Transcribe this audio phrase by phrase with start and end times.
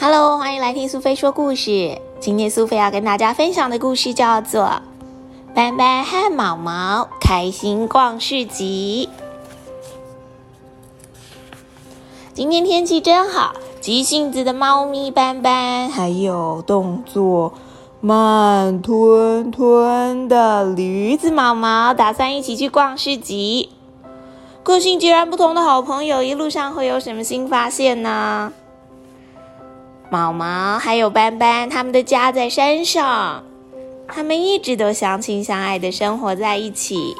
[0.00, 2.00] Hello，欢迎来听苏菲说故事。
[2.20, 4.62] 今天苏菲要跟大家分享的故事叫做
[5.56, 9.08] 《斑斑和毛毛开心逛市集》。
[12.32, 17.54] 今天天气真好，急性子的猫咪斑斑，还有动作
[18.00, 23.70] 慢吞吞的驴子毛毛，打算一起去逛市集。
[24.62, 28.52] 个性截然不同的好朋友，一路上会有什么新发现呢？
[30.10, 33.44] 毛毛还有斑斑，他们的家在山上，
[34.06, 37.14] 他们一直都相亲相爱的生活在一起。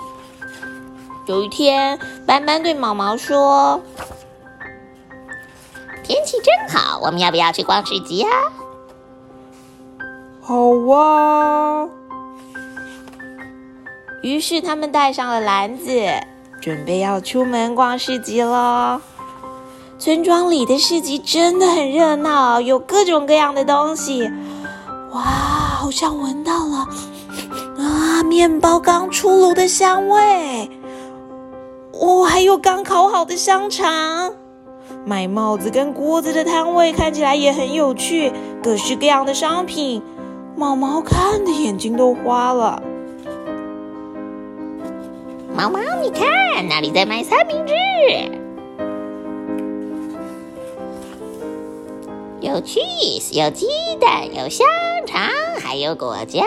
[1.26, 3.82] 有一天，斑斑对毛毛说
[6.02, 8.30] ：“天气真好，我们要不要去逛市集啊
[10.40, 10.54] ？”“好
[10.90, 11.86] 啊！”
[14.24, 15.92] 于是他们带上了篮子，
[16.62, 18.98] 准备要出门逛市集喽。
[19.98, 24.30] 村庄里的市集真的很热闹，有各种各样的东西。
[25.10, 26.86] 哇，好像闻到了
[27.78, 30.70] 啊，面包刚出炉的香味。
[31.94, 34.32] 哦，还有刚烤好的香肠。
[35.04, 40.00] 卖帽子跟锅子的摊位看起来也很有趣，各式各样的商品，
[40.56, 42.80] 毛毛看的眼睛都花了。
[45.56, 46.28] 毛毛，你看
[46.68, 48.37] 那里在卖三明治。
[52.48, 53.66] 有 cheese，有鸡
[54.00, 54.66] 蛋，有香
[55.06, 55.20] 肠，
[55.60, 56.46] 还有果酱。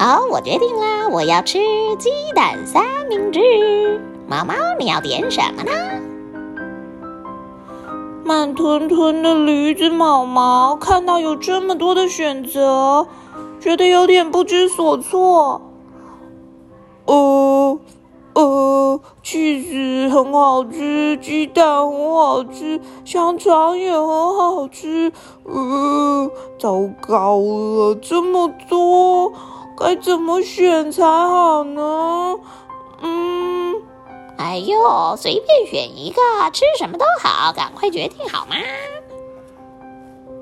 [0.00, 1.60] 好，我决定了，我要吃
[1.96, 4.00] 鸡蛋三明治。
[4.26, 5.70] 毛毛，你要点什么呢？
[8.24, 13.06] 慢吞吞的驴子毛毛看到有这么多的选择，
[13.60, 15.62] 觉得有点不知所措。
[17.04, 17.78] 哦。
[18.36, 25.10] 呃，气子很好吃，鸡蛋很好吃，香肠也很好吃。
[25.44, 29.32] 呃，糟糕了，这么多，
[29.78, 32.36] 该怎么选才好呢？
[33.00, 33.80] 嗯，
[34.36, 36.20] 哎呦，随便选一个，
[36.52, 38.56] 吃什么都好，赶快决定好吗？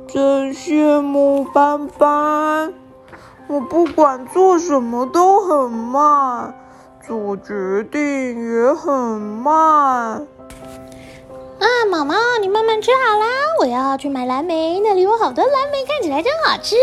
[0.08, 2.74] 真羡慕斑斑，
[3.46, 6.56] 我不管做什么都很慢。
[7.06, 9.52] 做决定也很慢。
[11.58, 13.26] 啊，毛毛，你慢慢吃好啦！
[13.60, 16.76] 我要去买蓝莓，那里有好多蓝莓，看起来真好吃。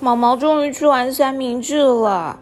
[0.00, 2.38] 毛毛终于吃完三明治了。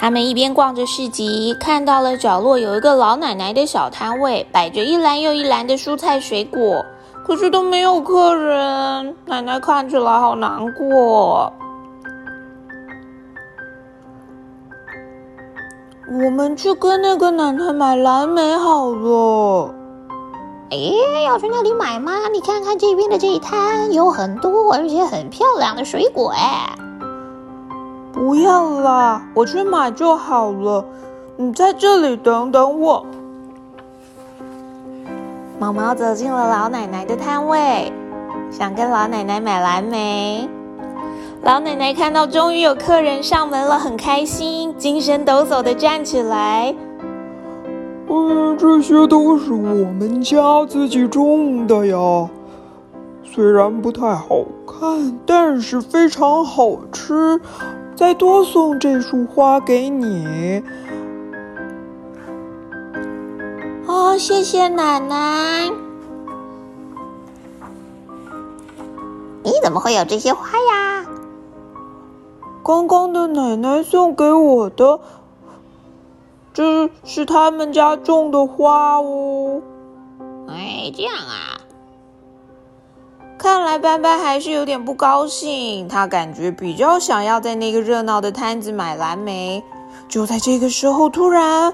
[0.00, 6.84] 他们一边逛着市集，看到了角落有一个老奶奶的小摊位，摆着一篮又一篮的蔬菜水果，
[7.24, 9.16] 可是都没有客人。
[9.26, 11.52] 奶奶看起来好难过。
[16.10, 19.74] 我们去跟那个奶奶买蓝莓好了。
[20.70, 22.28] 哎，要去那里买吗？
[22.32, 26.74] 你看看这边的这一摊，有很多而且很漂亮的水果哎。
[28.12, 30.84] 不要啦，我去买就好了。
[31.36, 33.04] 你在这里等等我。
[35.58, 37.92] 毛毛走进了老奶奶的摊位，
[38.50, 40.48] 想跟老奶奶买蓝莓。
[41.42, 46.74] 老奶奶看到终于有客人上门了，很开心，精神抖擞的站起来。
[48.08, 52.28] 嗯，这些都是我们家自己种的呀，
[53.22, 57.40] 虽然不太好看，但是非常好吃。
[57.94, 60.62] 再多送这束花给你。
[63.86, 65.68] 哦，谢谢奶奶。
[69.42, 71.04] 你怎么会有这些花呀？
[72.68, 75.00] 刚刚的奶奶送给我的，
[76.52, 79.62] 这是他们家种的花哦。
[80.50, 81.64] 哎，这样啊，
[83.38, 85.88] 看来斑斑还是有点不高兴。
[85.88, 89.64] 他感觉比较想要在那个热闹的摊子买蓝莓。
[90.10, 91.72] 就在这个时候，突然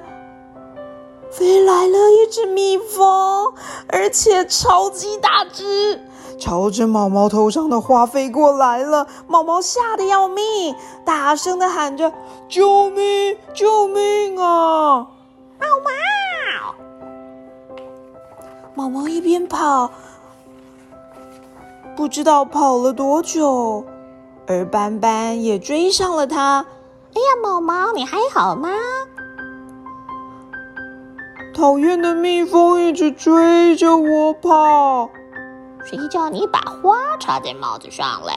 [1.33, 3.53] 飞来了一只蜜蜂，
[3.89, 6.01] 而且超级大只。
[6.39, 12.13] 朝着毛毛头上的花飞过来了，毛毛吓得要命，大声的喊着
[12.49, 13.37] ：“救命！
[13.55, 15.07] 救命啊！”
[15.59, 16.75] 毛毛，
[18.75, 19.91] 毛毛一边跑，
[21.97, 23.85] 不知道跑了多久，
[24.47, 26.67] 而斑斑也追上了他。
[27.15, 28.69] 哎呀，毛毛，你还好吗？
[31.55, 35.09] 讨厌的蜜蜂一直追着我跑。
[35.85, 38.33] 谁叫你把花插在帽子上嘞？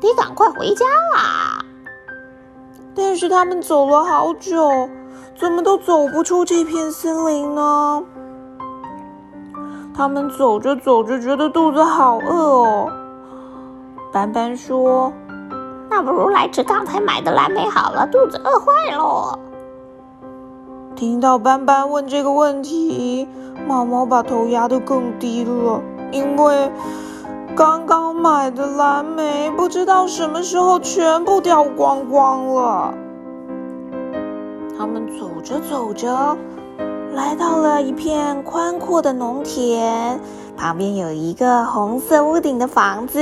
[0.00, 0.84] 得赶快回家
[1.16, 1.64] 啦！
[2.94, 4.88] 但是他们走了好久，
[5.36, 8.04] 怎么都走不出这片森林呢？
[9.96, 12.92] 他们走着走着，觉得肚子好饿哦。
[14.12, 15.12] 斑斑说
[15.90, 19.38] ：“那不如来吃刚才买的蓝莓好了，肚子饿坏了。”
[20.98, 23.28] 听到斑斑问这个问题，
[23.68, 25.80] 毛毛把头压得更低了，
[26.10, 26.72] 因为
[27.54, 32.92] 刚刚买的蓝莓不知道什么时候全部掉光光了。
[34.76, 36.36] 他们走着走着。
[37.14, 40.18] 来到了一片宽阔的农田，
[40.56, 43.20] 旁边有一个红色屋顶的房子。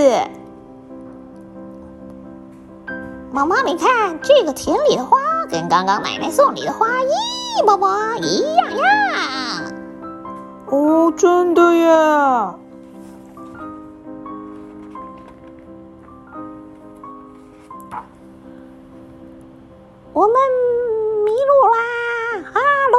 [3.31, 5.19] 毛毛，你看这个田里的花，
[5.49, 8.85] 跟刚刚奶奶送你的花一模模一样样。
[10.67, 11.87] 哦，真的耶！
[20.13, 20.35] 我们
[21.25, 21.79] 迷路啦！
[22.53, 22.61] 哈
[22.93, 22.97] 喽！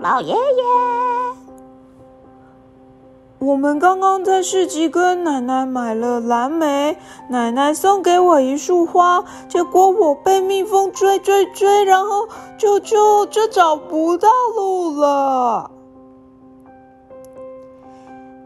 [0.00, 0.38] 老爷爷，
[3.52, 6.96] 我们刚刚在市集跟奶奶买了蓝莓，
[7.28, 12.26] 奶奶送给我一束花，结果我被蜜蜂追追追，然后
[12.56, 14.26] 就就就找不到
[14.56, 15.70] 路了。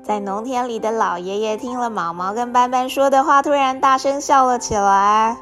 [0.03, 5.37] 在农田里的老爷爷听了毛毛跟斑斑说的话，突然大声笑了起来。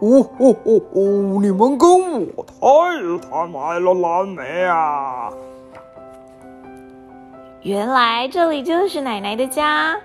[0.00, 1.38] 哦哦哦哦！
[1.40, 1.88] 你们跟
[2.34, 2.58] 我太
[3.30, 5.11] 太买了蓝莓啊！
[7.62, 9.96] 原来这里就是奶奶的家。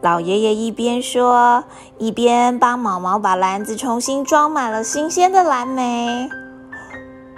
[0.00, 1.64] 老爷爷一边说，
[1.98, 6.28] 一边帮毛毛把篮子重新装满了新鲜的蓝莓。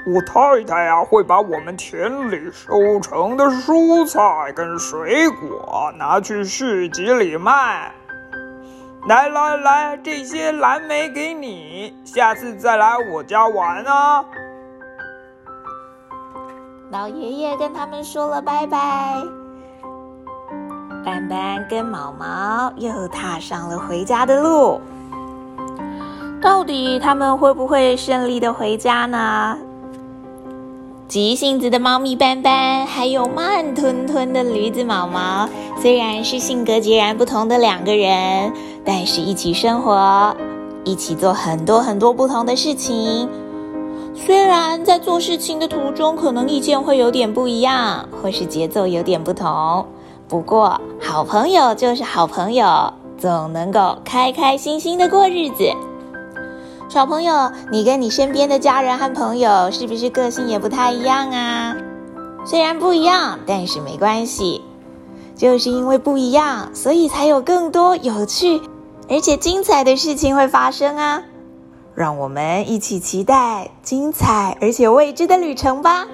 [0.07, 7.91] 我太太呀，会把我们田里收成的蔬菜跟水果拿去市集里卖。
[9.09, 14.23] 来来来，这些蓝莓给你，下次再来我家玩啊！
[16.91, 19.23] 老爷爷跟他们说了拜拜，
[21.05, 24.81] 斑斑跟毛毛又踏上了回家的路。
[26.43, 29.57] 到底他们会不会顺利的回家呢？
[31.07, 35.49] 急性子的猫咪斑斑，还有慢吞吞的驴子毛毛，
[35.81, 38.53] 虽然是性格截然不同的两个人，
[38.85, 40.35] 但是一起生活，
[40.83, 43.29] 一起做很多很多不同的事情。
[44.15, 49.87] 虽然在做事情的途中，可能意见会有点不一样，或是节奏有点不同，
[50.29, 55.73] 不过好朋友就是好朋友，总能够开开心心的过日子。
[56.89, 61.77] 小朋友，你跟你身边的家人和朋友是不是个性也不太一样啊？
[62.45, 64.63] 虽然不一样，但是没关系，
[65.37, 68.61] 就是因为不一样，所以才有更多有趣
[69.09, 71.23] 而且精彩的事情会发生啊！
[72.01, 76.09] 让我们一起期待精彩而且未知的旅程吧。